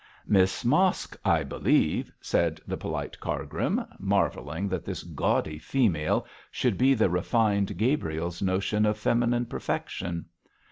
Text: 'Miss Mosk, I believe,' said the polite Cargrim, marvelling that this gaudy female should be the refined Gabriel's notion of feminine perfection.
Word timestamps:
'Miss 0.25 0.63
Mosk, 0.65 1.15
I 1.23 1.43
believe,' 1.43 2.11
said 2.21 2.59
the 2.65 2.75
polite 2.75 3.19
Cargrim, 3.19 3.85
marvelling 3.99 4.67
that 4.67 4.83
this 4.83 5.03
gaudy 5.03 5.59
female 5.59 6.25
should 6.49 6.75
be 6.75 6.95
the 6.95 7.07
refined 7.07 7.77
Gabriel's 7.77 8.41
notion 8.41 8.87
of 8.87 8.97
feminine 8.97 9.45
perfection. 9.45 10.25